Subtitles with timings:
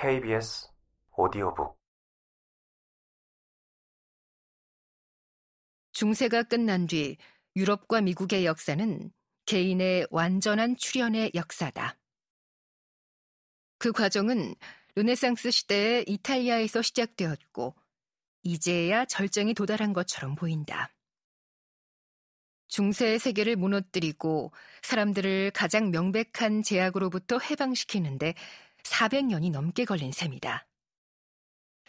[0.00, 0.68] KBS
[1.16, 1.76] 오디오북
[5.90, 7.16] 중세가 끝난 뒤
[7.56, 9.10] 유럽과 미국의 역사는
[9.46, 11.98] 개인의 완전한 출현의 역사다.
[13.78, 14.54] 그 과정은
[14.94, 17.74] 르네상스 시대의 이탈리아에서 시작되었고,
[18.44, 20.94] 이제야 절정이 도달한 것처럼 보인다.
[22.68, 24.52] 중세의 세계를 무너뜨리고
[24.82, 28.34] 사람들을 가장 명백한 제약으로부터 해방시키는데
[28.82, 30.66] 400년이 넘게 걸린 셈이다.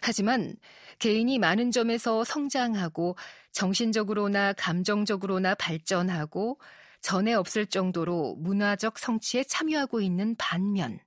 [0.00, 0.56] 하지만
[0.98, 3.16] 개인이 많은 점에서 성장하고
[3.52, 6.58] 정신적으로나 감정적으로나 발전하고
[7.02, 10.98] 전에 없을 정도로 문화적 성취에 참여하고 있는 반면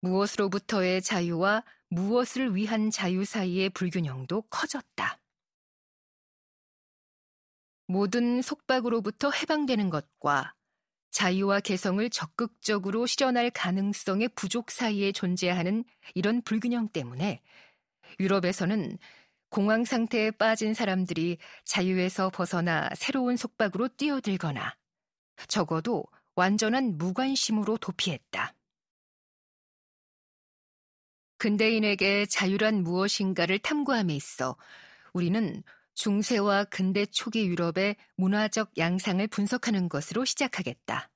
[0.00, 5.20] 무엇으로부터의 자유와 무엇을 위한 자유 사이의 불균형도 커졌다.
[7.88, 10.54] 모든 속박으로부터 해방되는 것과
[11.10, 17.42] 자유와 개성을 적극적으로 실현할 가능성의 부족 사이에 존재하는 이런 불균형 때문에
[18.20, 18.98] 유럽에서는
[19.48, 24.76] 공황 상태에 빠진 사람들이 자유에서 벗어나 새로운 속박으로 뛰어들거나
[25.48, 26.04] 적어도
[26.34, 28.54] 완전한 무관심으로 도피했다.
[31.38, 34.56] 근대인에게 자유란 무엇인가를 탐구함에 있어
[35.12, 35.62] 우리는
[35.96, 41.10] 중세와 근대 초기 유럽의 문화적 양상을 분석하는 것으로 시작하겠다.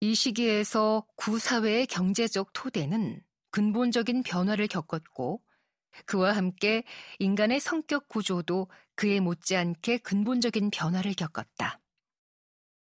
[0.00, 5.40] 이 시기에서 구사회의 경제적 토대는 근본적인 변화를 겪었고
[6.06, 6.82] 그와 함께
[7.20, 11.80] 인간의 성격 구조도 그에 못지않게 근본적인 변화를 겪었다.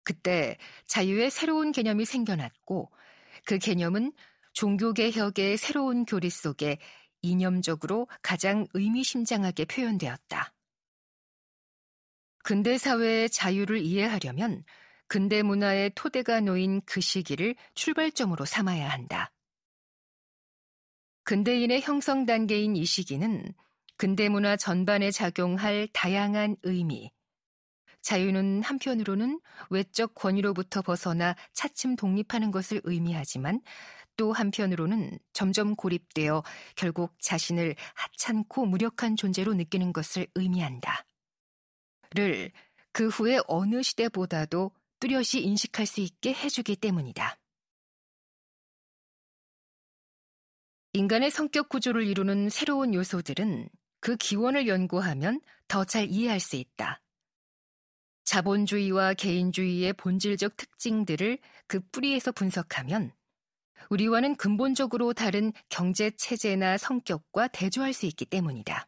[0.04, 2.92] 그때 자유의 새로운 개념이 생겨났고
[3.46, 4.12] 그 개념은
[4.52, 6.78] 종교개혁의 새로운 교리 속에
[7.22, 10.52] 이념적으로 가장 의미심장하게 표현되었다.
[12.44, 14.64] 근대 사회의 자유를 이해하려면
[15.06, 19.32] 근대 문화의 토대가 놓인 그 시기를 출발점으로 삼아야 한다.
[21.24, 23.52] 근대인의 형성 단계인 이 시기는
[23.96, 27.10] 근대 문화 전반에 작용할 다양한 의미,
[28.00, 29.40] 자유는 한편으로는
[29.70, 33.60] 외적 권위로부터 벗어나 차츰 독립하는 것을 의미하지만
[34.18, 36.42] 또 한편으로는 점점 고립되어
[36.76, 41.06] 결국 자신을 하찮고 무력한 존재로 느끼는 것을 의미한다.
[42.14, 42.52] 를
[42.92, 47.38] 그 후에 어느 시대보다도 뚜렷이 인식할 수 있게 해주기 때문이다.
[50.94, 53.68] 인간의 성격 구조를 이루는 새로운 요소들은
[54.00, 57.00] 그 기원을 연구하면 더 잘 이해할 수 있다.
[58.24, 63.12] 자본주의와 개인주의의 본질적 특징들을 그 뿌리에서 분석하면
[63.90, 68.86] 우리와는 근본적으로 다른 경제 체제나 성격과 대조할 수 있기 때문이다.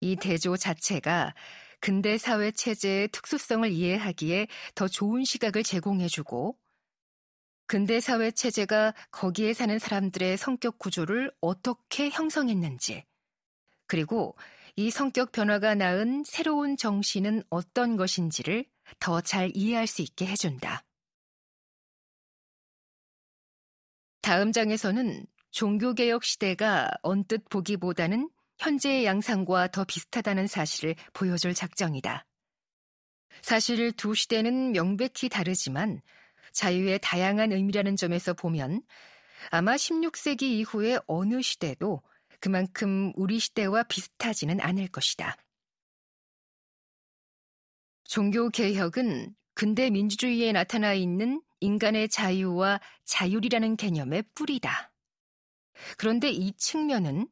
[0.00, 1.34] 이 대조 자체가
[1.80, 6.56] 근대 사회 체제의 특수성을 이해하기에 더 좋은 시각을 제공해주고
[7.66, 13.04] 근대 사회 체제가 거기에 사는 사람들의 성격 구조를 어떻게 형성했는지,
[13.86, 14.36] 그리고
[14.76, 18.66] 이 성격 변화가 낳은 새로운 정신은 어떤 것인지를
[19.00, 20.84] 더 잘 이해할 수 있게 해준다.
[24.22, 32.24] 다음 장에서는 종교개혁 시대가 언뜻 보기보다는 현재의 양상과 더 비슷하다는 사실을 보여줄 작정이다.
[33.42, 36.00] 사실 두 시대는 명백히 다르지만
[36.52, 38.82] 자유의 다양한 의미라는 점에서 보면
[39.50, 42.02] 아마 16세기 이후의 어느 시대도
[42.38, 45.36] 그만큼 우리 시대와 비슷하지는 않을 것이다.
[48.04, 54.92] 종교개혁은 근대 민주주의에 나타나 있는 인간의 자유와 자율이라는 개념의 뿌리다.
[55.96, 57.28] 그런데 이 측면은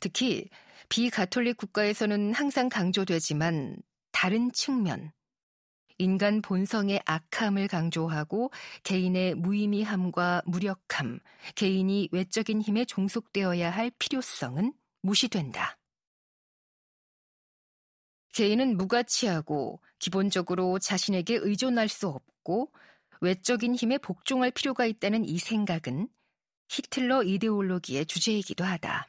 [0.00, 0.48] 특히
[0.88, 3.76] 비가톨릭 국가에서는 항상 강조되지만
[4.12, 5.12] 다른 측면,
[5.98, 8.50] 인간 본성의 악함을 강조하고
[8.84, 11.20] 개인의 무의미함과 무력함,
[11.54, 15.78] 개인이 외적인 힘에 종속되어야 할 필요성은 무시된다.
[18.32, 22.72] 개인은 무가치하고 기본적으로 자신에게 의존할 수 없고
[23.20, 26.08] 외적인 힘에 복종할 필요가 있다는 이 생각은
[26.68, 29.08] 히틀러 이데올로기의 주제이기도 하다.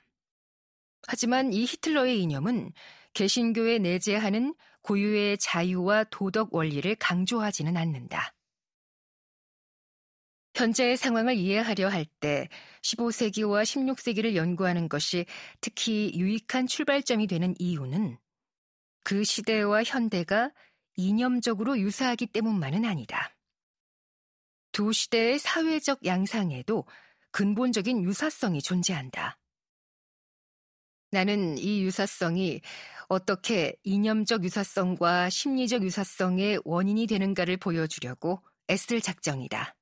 [1.08, 2.72] 하지만 이 히틀러의 이념은
[3.14, 8.34] 개신교에 내재하는 고유의 자유와 도덕 원리를 강조하지는 않는다.
[10.56, 12.50] 현재의 상황을 이해하려 할 때
[12.84, 15.26] 15세기와 16세기를 연구하는 것이
[15.60, 18.18] 특히 유익한 출발점이 되는 이유는
[19.04, 20.52] 그 시대와 현대가
[20.98, 23.36] 이념적으로 유사하기 때문만은 아니다.
[24.72, 26.86] 두 시대의 사회적 양상에도
[27.32, 29.38] 근본적인 유사성이 존재한다.
[31.12, 32.62] 나는 이 유사성이
[33.08, 39.76] 어떻게 이념적 유사성과 심리적 유사성의 원인이 되는가를 보여주려고 애쓸 작정이다.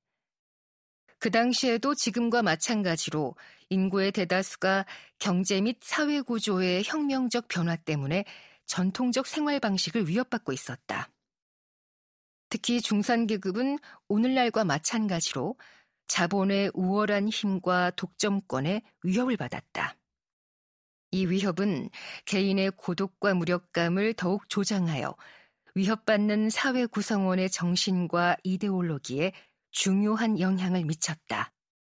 [1.19, 3.35] 그 당시에도 지금과 마찬가지로
[3.69, 4.85] 인구의 대다수가
[5.19, 8.25] 경제 및 사회 구조의 혁명적 변화 때문에
[8.65, 11.09] 전통적 생활 방식을 위협받고 있었다.
[12.49, 15.55] 특히 중산계급은 오늘날과 마찬가지로
[16.07, 19.95] 자본의 우월한 힘과 독점권에 위협을 받았다.
[21.11, 21.89] 이 위협은
[22.25, 25.15] 개인의 고독과 무력감을 더욱 조장하여
[25.75, 29.33] 위협받는 사회 구성원의 정신과 이데올로기에
[29.71, 31.51] 중요한 영향을 미쳤다.